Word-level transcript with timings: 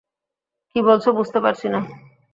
কী 0.69 0.79
বলছ 0.81 1.05
বুঝতে 1.09 1.39
পারছি 1.39 1.67
না। 1.69 1.79